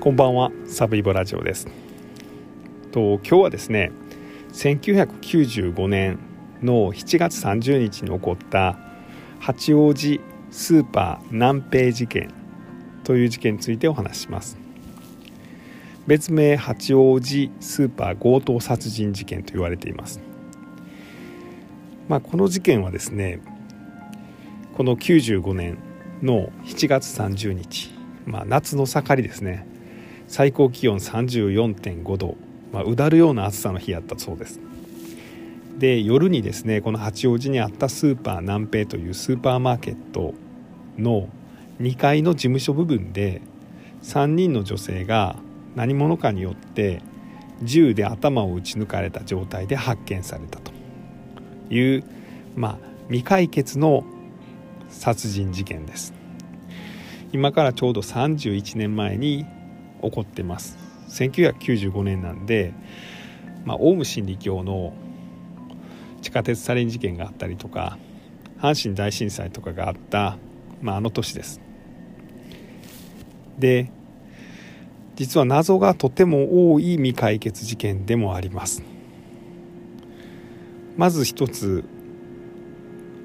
[0.00, 1.66] こんばんはサブイボラジオです。
[2.92, 3.90] と今日はですね
[4.52, 6.20] 1995年
[6.62, 8.78] の7月30日に起こった
[9.40, 10.20] 八王子
[10.52, 12.32] スーパー南平事件
[13.02, 14.56] という事件についてお話しします。
[16.06, 20.20] 別名八王子スーパー強盗殺人事件と言われています。
[22.08, 23.40] まあこの事件はですね
[24.76, 25.76] この95年
[26.22, 27.92] の7月30日、
[28.26, 29.66] まあ、夏の盛りですね。
[30.28, 32.36] 最高気温34.5度、
[32.72, 34.60] まあ、うだるような暑さの日やったそうです。
[35.78, 40.34] で夜にですねこの八王子にあったスーパー南平というスーパーマーケット
[40.98, 41.28] の
[41.80, 43.40] 2階の事務所部分で
[44.02, 45.36] 3人の女性が
[45.76, 47.00] 何者かによって
[47.62, 50.72] 銃で頭を撃ち抜かれた状態で発見されたと
[51.70, 52.04] いう、
[52.56, 54.04] まあ、未解決の
[54.88, 56.14] 殺人事件です。
[57.32, 59.44] 今からちょうど31年前に
[60.02, 60.78] 起こってます。
[61.08, 62.72] 1995年なんで、
[63.64, 64.92] まあ、オウム真理教の
[66.20, 67.98] 地下鉄サリン事件があったりとか
[68.60, 70.36] 阪神大震災とかがあった、
[70.82, 71.60] まあ、あの年です。
[73.58, 73.90] で
[75.16, 78.82] 実は謎がとても多い未解決事件でもあります。
[80.96, 81.84] まず一つ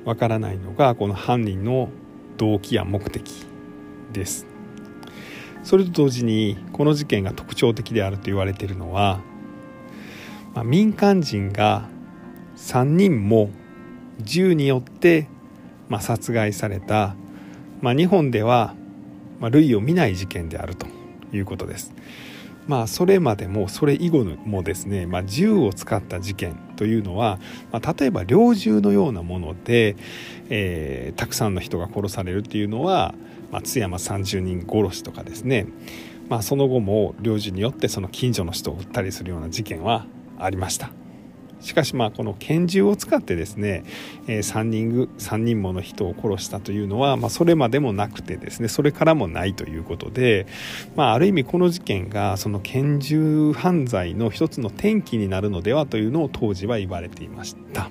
[0.06, 1.90] わからないのがこの犯人の
[2.38, 3.46] 動機や目的
[4.12, 4.53] です。
[5.64, 9.22] それと同時にこの事件が特徴的であると言われているのは、
[10.54, 11.88] まあ、民間人が
[12.58, 13.50] 3人も
[14.20, 15.28] 銃によって、
[15.90, 17.16] まあ、殺害された、
[17.82, 18.76] まあ、日本では、
[19.40, 20.86] まあ、類を見ない事件であると
[21.34, 21.94] いうことです。
[22.68, 27.40] まあ、それまでもそれ以後もですね、まあ、銃を使った事件というのは、
[27.72, 29.98] まあ、例えば猟銃のようなもので、
[30.50, 33.16] えー、たくさんの人が殺されるっていうのは、
[33.54, 35.68] まあ、津山30人殺しとかですね、
[36.28, 40.08] まあ、その後も領事によってその近所の人を撃ったりするような事件は
[40.40, 40.90] ありました。
[41.62, 43.86] しかしまあこの拳銃を使ってですね、
[44.28, 50.46] え、3, 人3人もの人を殺したというのは、まあ、それまでもなくてですねそれからもないということで、
[50.96, 57.90] まあ、ある意味この事件がその拳銃犯罪の一つの転機になるのではというのを当時は言われていました。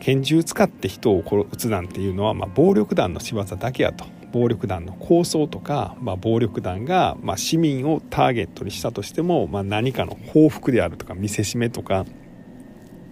[0.00, 4.06] 拳銃使って人を撃つなんていうのは、まあ、暴力団の仕業だけやと
[4.38, 12.06] 暴力団の抗争とか、まあ、暴力団が、まあ、市民をターゲットにしたとしても、まあ、何かの報復であるとか見せしめとか、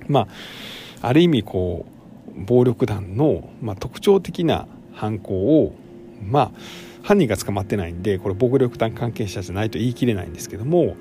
[0.06, 0.28] ま
[1.02, 1.84] あ、ある意味こ
[2.36, 5.34] う暴力団の、まあ、特徴的な犯行
[5.64, 5.74] を、
[6.22, 6.52] まあ、
[7.02, 10.96] 犯人が捕まってないんでこれ暴力団関係者じゃないと言い切れないんですけども、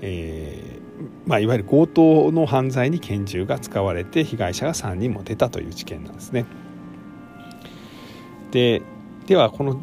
[0.00, 0.86] えー
[1.26, 6.46] まあ、いわゆる強盗の犯罪に拳銃が使われて被害者が3人も出たという事件なんですね。
[8.52, 8.80] で
[9.26, 9.80] ではこの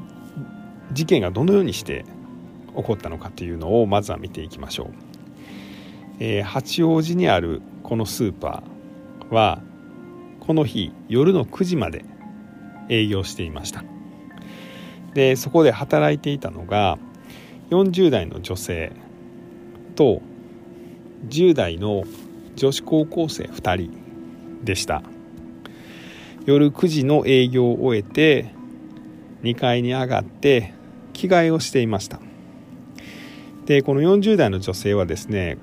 [0.92, 2.06] 事件がどのようにして
[2.76, 4.88] 起こったのかというのをまずは見ていきましょう、
[6.20, 9.62] えー、八王子にあるこのスーパーは
[10.40, 12.06] この日夜の9時まで
[12.90, 13.84] 営業していました。
[15.14, 16.98] でそこで働いていたのが
[17.70, 18.92] 40代の女性
[19.96, 20.22] と
[21.28, 22.04] 10代の
[22.56, 25.04] 女子高校生2人でした。
[26.46, 28.54] 夜9時の営業を終えて
[29.44, 30.74] 2階に上がって
[31.14, 32.20] 着替えをしていました。
[33.66, 35.58] でこの40代の女性はですね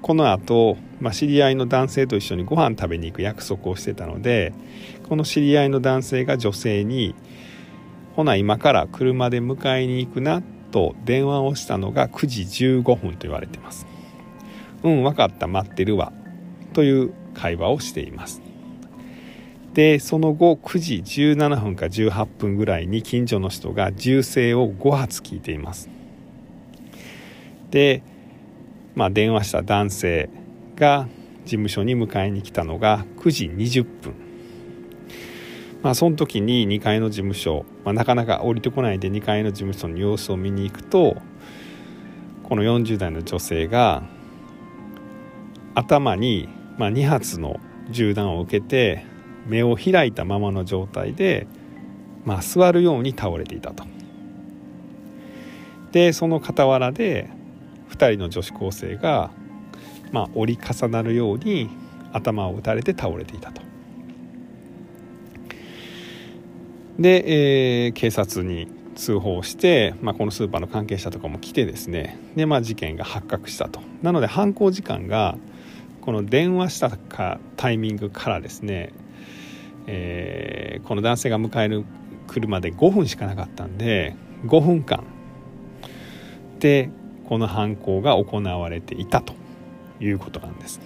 [0.00, 4.52] この後、まあ、知り合いの男性と一緒にご飯食べに行く約束をしてたので
[5.08, 7.14] この知り合いの男性が女性に
[8.16, 10.42] 「ほな今から車で迎えに行くな」
[10.72, 13.86] と電話をしたのが9時15分と言われてます。
[14.82, 16.12] うん分かった待ってるわ。
[16.72, 18.42] という会話をしています。
[19.74, 25.88] でその後9時17分か18分ぐらいに近所の人が銃声を5発聞いています。
[27.70, 28.02] で、
[28.94, 30.28] まあ、電話した男性
[30.76, 31.08] が
[31.44, 34.14] 事務所に迎えに来たのが9時20分。
[35.82, 41.16] まあその時に2階の事務所、まあ、なかなか降りてこないで2階の事務所の様子を見に行くと
[42.44, 44.04] この40代の女性が
[45.74, 46.48] 頭に、
[46.78, 47.58] まあ、2発の
[47.90, 49.04] 銃弾を受けて
[49.46, 51.46] 目を開いたままの状態で、
[52.24, 53.84] まあ、座るように倒れていたと。
[55.92, 57.28] でその傍らで
[57.90, 59.30] 2人の女子高生が、
[60.10, 61.68] まあ、折り重なるように
[62.12, 63.62] 頭を打たれて倒れていたと。
[66.98, 73.80] で、えー、警察に通報して、まあ、このスーパーの関係者とかも来てですねで、まあ、事件が発覚したと。
[74.02, 75.36] なので犯行時間が
[76.00, 78.92] この電話したかタイミングからですね
[79.86, 81.84] えー、この男性が迎える
[82.28, 84.14] 車で5分しかなかったんで
[84.46, 85.04] 5分間
[86.62, 86.90] して
[87.28, 89.34] この犯行が行われていたと
[90.00, 90.80] いうことなんです。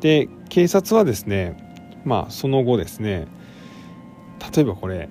[0.00, 1.56] で警察はですね
[2.04, 3.28] まあその後ですね
[4.54, 5.08] 例えばこれ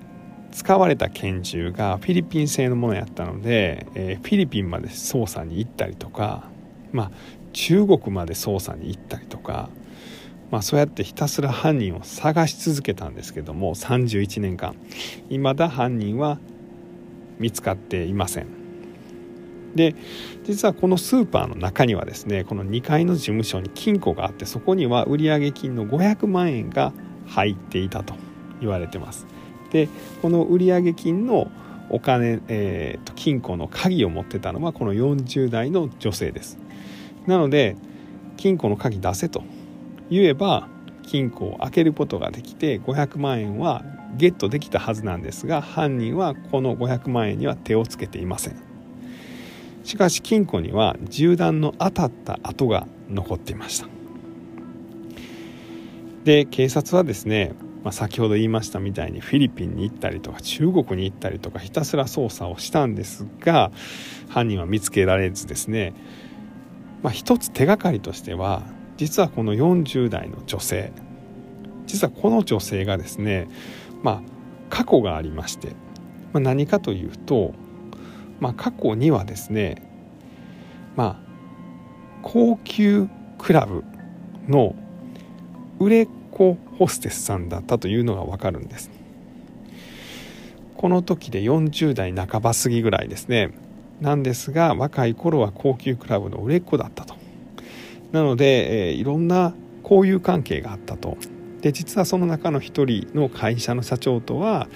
[0.52, 6.44] 使われた拳銃がフィリピン製のものやったので、えー、フィリピンまで捜査に行ったりとか、
[6.92, 7.10] まあ、
[7.52, 9.68] 中国まで捜査に行ったりとか、
[10.50, 14.76] まあ、そうやってひたすら犯人を探し続けたんですけども31年間
[15.28, 16.38] 未だ犯人は
[17.38, 18.46] 見つかっていません。
[19.74, 19.94] で
[20.44, 26.94] 実はこのスーパーの中にはですねこの2階の事務所に金庫があってそこには売上金の500万円が
[27.26, 28.14] 入っていたと
[28.60, 29.26] 言われてます。
[29.70, 29.88] で
[30.22, 31.50] この売上金の
[31.90, 36.58] お金、えーと、金庫の鍵を持ってたのはこの40代の女性です。
[37.26, 37.76] なので
[38.38, 39.44] 金庫の鍵出せと
[40.10, 40.68] 言えば
[41.02, 43.84] 金庫を開けることができて500万円は
[44.16, 48.56] ゲットできたはずなんですが犯人はこの500万円には手をつけていません。
[49.84, 53.86] しかし金庫には銃弾の当たった跡が残っていました。
[56.24, 57.54] で警察はですね
[57.86, 63.70] まあ、先ほど言いましたみたいにフィリピンに行ったりとか中国に行ったりとかひたすら捜査をしたんですが
[64.28, 65.94] 犯人は見つけられずですね、
[67.04, 68.64] まあ、一つ手がかりとしては
[68.96, 70.92] 実はこの40代の女性
[71.86, 73.48] 実はこの女性がですね
[74.02, 74.22] まあ
[74.70, 75.68] 過去がありまして、
[76.32, 77.54] まあ、何かというと、
[78.40, 79.82] まあ、過去にはですね
[80.96, 81.26] まあ
[82.22, 83.08] 高級
[83.38, 83.84] クラブ
[84.48, 84.74] の
[85.78, 88.90] 売れっ子ホステスさんだったというのがわかるんです。
[90.76, 93.52] この時で40代半ば過ぎぐらいですね。
[94.00, 97.15] なんですが若い頃は高級クラブの売れっ子だったと。
[98.12, 101.16] なので、えー、いろんな交友関係があったと。
[101.60, 104.68] で実はその中の一人の会社の社長とは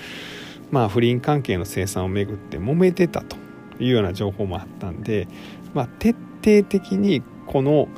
[0.71, 3.37] まあ不倫関係の生産をめぐって揉めてたと
[3.79, 5.29] いうような情報もあったんで、
[5.75, 7.89] まあ、徹底的にこの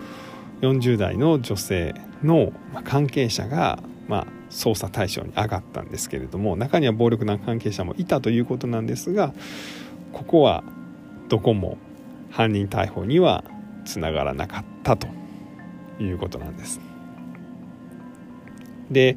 [0.61, 2.53] 40代の女性の
[2.85, 9.33] 関係者が、まあ、捜査対象に上がったんですけれども中には暴力団関係者もいたということなんですが
[10.13, 10.63] ここは
[11.29, 11.79] どこも
[12.31, 13.45] 犯人逮捕には
[13.85, 15.22] つながらなかったと。
[16.03, 16.81] いうことなんです。
[18.91, 19.17] で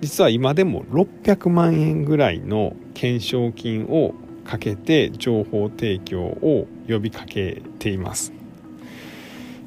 [0.00, 4.14] 実は今でも600万円ぐらいの懸賞金を
[4.44, 8.32] かけて情報提供を呼びかけています。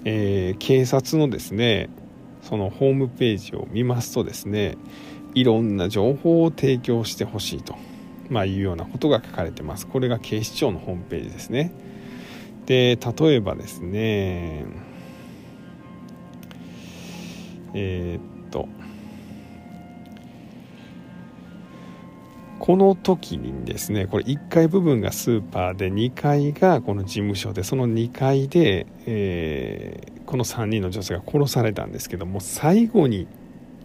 [0.06, 1.90] えー、警察のですね
[2.42, 4.78] そのホームページを見ますとですね
[5.34, 7.76] いろんな情報を提供してほしいと、
[8.30, 11.74] まあ、いうようなことが書かれてますこれが警視庁のホームページですね
[12.66, 14.66] で例えばですね
[17.74, 18.68] えー、っと
[22.60, 33.28] この時にですねこれ1階部分がスーパーで2階がこの事務所でその2階で、えー、この3人の女性が殺されたんですけども最後に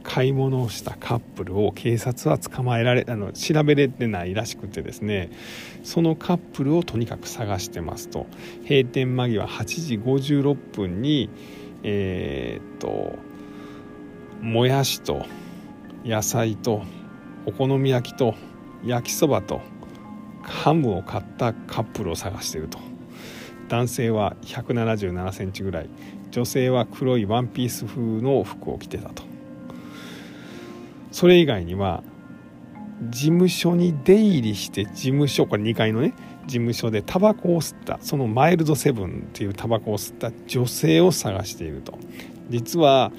[0.04, 5.30] 買い物をしたカップルを警察は捕まえられあの調べれてないらしくてですね
[5.82, 8.26] そのカップルをとにかく探してますと。
[8.62, 11.30] 閉店間際8時56分に
[11.82, 13.18] えー、っと
[14.40, 15.26] もやしと
[16.04, 16.82] 野菜と
[17.46, 18.34] お好み焼きと
[18.84, 19.60] 焼きそばと
[20.42, 22.78] ハムを買ったカップルを探していると。
[23.68, 25.90] 男性は1 7 7センチぐらい
[26.30, 29.22] 女性は黒いワンピース風の服を着てたと。
[31.10, 32.02] それ以外には
[33.10, 36.14] 事務所に出入りして事務所これ2階のね
[36.46, 41.98] 事務所でタバコを吸ったそのマイルドセブンっていうタバコを吸った女性を探していると。
[42.48, 43.12] 実は、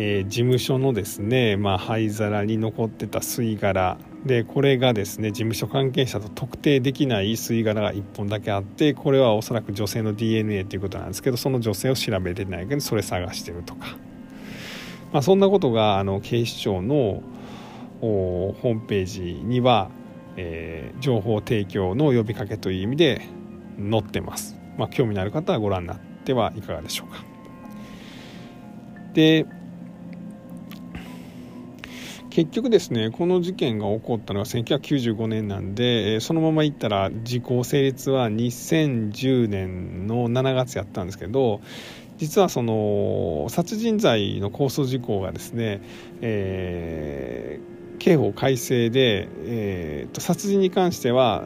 [0.00, 3.98] えー、事務所のですね、まあ、灰皿に残ってた吸い殻。
[4.24, 13.96] でこれがですね事務所関係者と特定できない吸い殻が1本だけあってこれはおそらく女性の DNA ということなんですけどその女性を調べてないけどそれ探してるとか、
[15.12, 17.22] まあ、そんなことがあの警視庁の
[18.00, 19.90] ホームページには、
[20.36, 23.22] えー、情報提供の呼びかけという意味で
[23.78, 27.24] 載ってます、まあ、興味のある方はご覧になってはいかがでしょうか。
[29.14, 29.46] で
[32.30, 41.60] 結局ですねこの事件が起こったのは1995年なんでそのままいったら時効成立は2010年の7月やったんですけど
[42.18, 45.80] 実はその殺人罪の控訴事項がですね、
[46.20, 51.44] えー、刑法改正で、えーと、殺人に関しては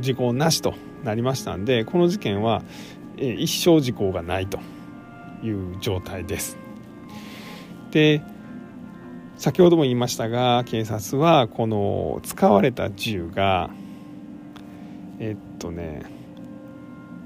[0.00, 0.74] 時効なしと
[1.04, 2.62] なりましたんでこの事件は、
[3.18, 4.58] えー、一生時効がないと
[5.42, 6.56] いう状態です。
[7.90, 8.22] で
[9.36, 13.70] 先ほども言いましたが警察はこの使われた銃が
[15.18, 16.02] えっとね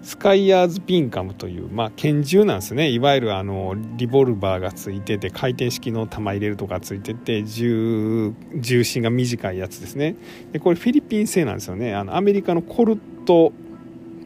[0.03, 2.89] スカイヤーズピンカムという、まあ、拳銃なんですね。
[2.89, 10.17] いわゆるあのリボルバーがついてて回転式の弾入れるとかついてて重重心が短いやつですね。
[10.53, 11.95] でこれフィリピン製なんですよね。
[11.95, 13.53] あのアメリカのコルト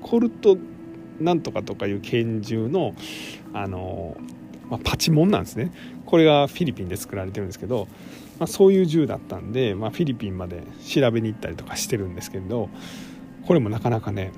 [0.03, 0.57] コルト
[1.19, 2.95] なんとかとかいう拳銃の
[3.55, 4.17] あの、
[4.73, 5.71] まあ、パチモンなんですね
[6.07, 7.89] これがフィリピンで作られてるんですけど、
[8.39, 12.71] まあ、そういう銃だったんで、まあ、フィリピンまで調べに行ったりとかしてるんですけど
[13.47, 14.33] これもなかなかね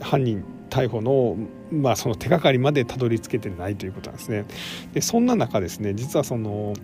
[0.00, 1.36] 犯人逮捕の,、
[1.70, 4.44] まあその手がかりまでたどり着けてないということなんですね。
[4.92, 6.74] でそんな中ですね実はその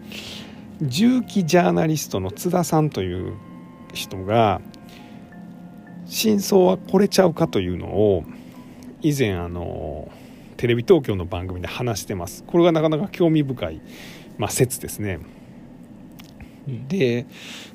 [0.81, 3.35] 銃器ジャーナリストの津田さんという
[3.93, 4.61] 人が
[6.07, 8.25] 真相はこれちゃうかというのを
[9.03, 10.11] 以前あの
[10.57, 12.45] テレビ東京の番組で話してます。
[12.47, 13.81] これがなかなか興味深い、
[14.39, 15.21] まあ、説ですね。
[16.67, 17.27] で、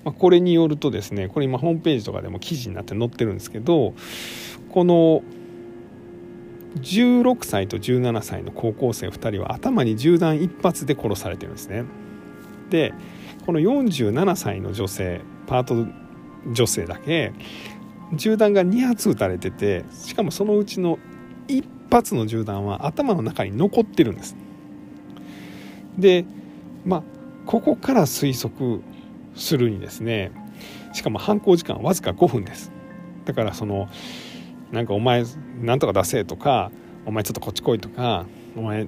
[0.04, 3.94] まあ、これによるとですねこれ今ホームページとかでも記事になって載ってるんですけど
[4.72, 5.22] この
[6.78, 11.84] 16歳と17歳の高校生2人は頭に銃弾1発で殺されてるんですね。
[12.70, 12.94] で
[13.46, 15.88] この47歳の女性パート
[16.52, 17.34] 女性だけ
[18.14, 21.00] 銃弾が2発撃たれててしかもそのうちの
[21.48, 24.36] 1発の銃弾は頭の中に残ってるんです。
[25.98, 26.26] で
[26.86, 27.04] まあ
[27.46, 28.82] ここから推測
[29.36, 30.32] するにですね
[30.94, 32.72] しかも犯行時間わずか5分です。
[33.26, 33.90] だからその
[34.72, 35.24] なんかお前
[35.62, 36.72] なんとか出せとか
[37.06, 38.88] お前ちょっとこっち来いとかお前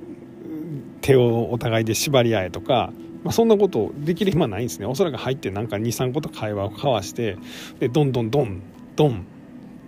[1.02, 2.92] 手をお互いで縛り合えとか、
[3.24, 4.86] まあ、そんなことできる暇ないんですね。
[4.86, 7.38] おそらく入ってなんか23個と会話を交わして
[7.80, 8.62] でどんどんどん
[8.96, 9.26] どん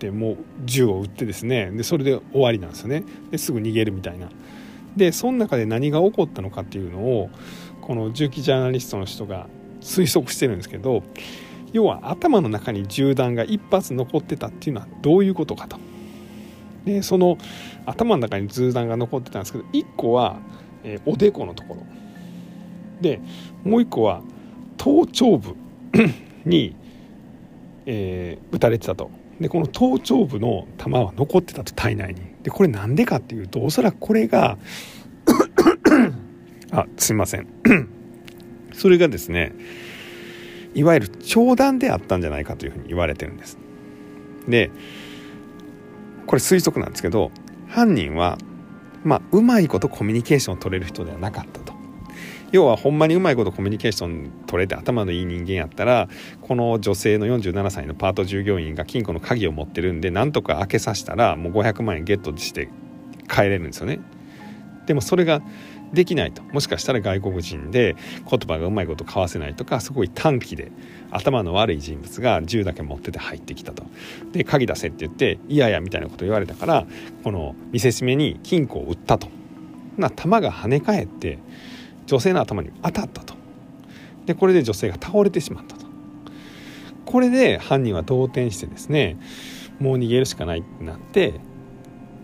[0.03, 4.27] ってもう銃を撃ってですねでそれで終わりなんですよねですぐ逃げるみたいな
[4.97, 7.29] でその中で何が起こったのかっていうのを
[7.81, 9.47] この銃器ジャーナリストの人が
[9.81, 11.03] 推測してるんですけど
[11.71, 15.77] 要は頭の中に銃弾が1発残ってたっていうのはどういうことかと。
[16.85, 17.37] でその
[17.85, 20.39] 頭の中に銃弾が残ってたんですけど1個は、
[20.83, 21.83] え、おでこのところ
[22.99, 23.21] で
[23.63, 24.21] もう1個は
[24.77, 25.55] 頭頂部
[26.45, 26.75] に、
[27.85, 29.22] えー、撃たれてたと。
[29.43, 32.21] でこの頭頂部の弾は残ってたと体内に。
[32.43, 34.57] でこれなんでかっていうとおそらくこれが
[36.71, 37.47] あすいません。
[38.73, 39.53] それがですね
[40.73, 43.57] いわゆる長弾であったんじゃないかというふうに言われてるんです。
[44.47, 44.71] で
[46.25, 47.31] これ推測なんですけど
[47.67, 48.37] 犯人は
[49.03, 51.59] まあうまいことコミュニケーションを取れる人ではなかった
[52.53, 56.07] 要はほんまにうまいことコミュニケーション取れて頭のいい人間やったら
[56.39, 62.69] この女性の47歳のパート従業員が金庫の鍵を持ってるんでなんとか開けさせたらもう500万円ゲットして
[63.27, 63.99] 帰れるんですよね。
[64.85, 65.41] でもそれが
[65.93, 66.43] できないと。
[66.43, 67.95] もしかしたら外国人で
[68.29, 70.71] 言葉がうまいこと交わせないとかすごい短期で
[71.09, 73.83] 頭の悪い人物が銃だけ持ってて入ってきたと。
[74.31, 76.85] で鍵出せって言って「いやいや」みたいなこと言われたから
[77.23, 79.27] この見せしめに金庫を撃ったと。
[79.97, 81.39] な弾が跳ね返って
[82.05, 83.33] 女性の頭に当たったと。
[84.25, 85.85] でこれで女性が倒れてしまったと。
[87.05, 89.17] これで犯人は動転してですね
[89.79, 91.39] もう逃げるしかないってなって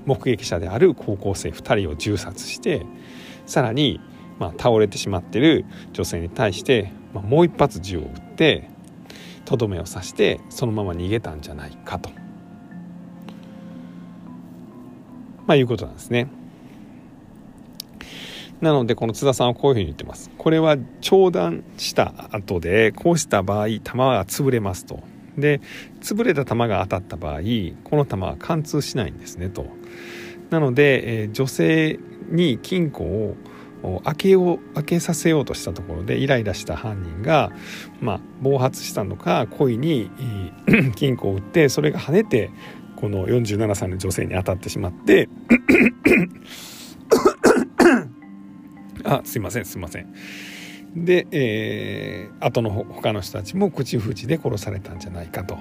[0.06, 2.86] 目撃者である高校生2人を銃殺して
[3.46, 4.00] さらに、
[4.40, 8.70] まあ、倒れてしまってる女性に対して、まあ、もう一発銃を撃って
[9.46, 12.10] とどめを刺してそのまま逃げたんじゃないかと、
[15.46, 16.28] まあ、いうことなんですね。
[18.62, 20.30] なのでこの津田さんはこういうふうに言ってます。
[20.38, 25.02] これは長弾した後でこうした場合弾は潰れますと。
[25.38, 25.62] で
[26.02, 27.40] 潰れた弾が当たった場合
[27.86, 29.66] この弾は貫通しないんですねと。
[30.50, 32.00] なので、えー、女性
[32.30, 33.04] に金庫
[33.84, 37.52] を開けよう開けさせようとしたところでイライラした犯人が、
[38.02, 40.12] まあ、暴発したのか故意に
[40.96, 42.52] 金庫を撃ってそれが跳ねて
[42.98, 45.30] この47歳の女性に当たってしまって
[49.10, 50.14] あすいませんすいません。
[50.96, 55.58] で、えー、後の他の人たちも口封じで殺されたんじゃないかと。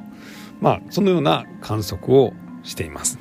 [0.60, 3.18] まあそのような観測をしています。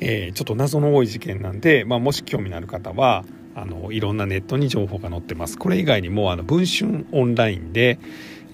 [0.00, 3.22] えー、ちょっと謎の多い事件なんで、まあ、もし興味のある方は
[3.54, 5.58] あのいろんなネットに情報が載ってます。
[5.58, 7.98] これ以外にもあの文春オンラインで、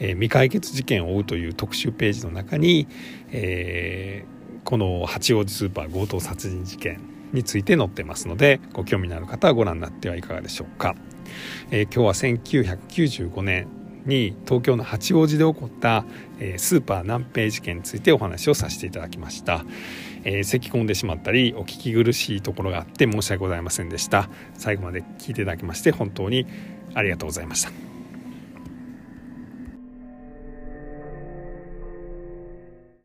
[0.01, 2.89] えー、未解決事件を追うという特集ページの中に、
[3.31, 10.95] えー、この八王子スーパー強盗殺人事件について載ってますのでご興味のある方はご覧になってはいかがでしょうか、
[11.71, 13.69] えー、今日は1995年
[14.07, 16.05] に東京の八王子で起こった、
[16.39, 19.65] えー、スーパー南平事件についてお話をさせていただきました、
[20.25, 24.29] えー、咳き込んでしまったりお聞き苦しいところがあって申し訳ございませんでした。
[24.55, 26.47] 最後まで聞いていただきまして本当に
[26.95, 27.96] ありがとうございました。